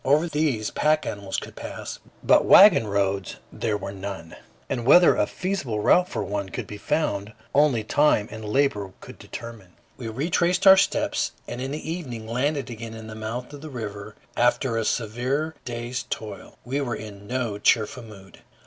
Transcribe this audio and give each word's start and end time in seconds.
Over 0.03 0.27
these 0.27 0.71
pack 0.71 1.05
animals 1.05 1.37
could 1.37 1.55
pass, 1.55 1.99
but 2.23 2.43
wagon 2.43 2.87
roads 2.87 3.35
there 3.53 3.77
were 3.77 3.91
none; 3.91 4.35
and 4.67 4.83
whether 4.83 5.15
a 5.15 5.27
feasible 5.27 5.79
route 5.79 6.09
for 6.09 6.23
one 6.23 6.49
could 6.49 6.65
be 6.65 6.79
found, 6.79 7.33
only 7.53 7.83
time 7.83 8.27
and 8.31 8.43
labor 8.43 8.93
could 8.99 9.19
determine. 9.19 9.73
We 9.97 10.07
retraced 10.07 10.65
our 10.65 10.75
steps, 10.75 11.33
and 11.47 11.61
in 11.61 11.69
the 11.69 11.87
evening 11.87 12.25
landed 12.27 12.71
again 12.71 12.95
at 12.95 13.05
the 13.07 13.13
mouth 13.13 13.53
of 13.53 13.61
the 13.61 13.69
river 13.69 14.15
after 14.35 14.75
a 14.75 14.85
severe 14.85 15.53
day's 15.65 16.01
toil. 16.01 16.57
We 16.65 16.81
were 16.81 16.95
in 16.95 17.27
no 17.27 17.59
cheerful 17.59 18.01
mood. 18.01 18.39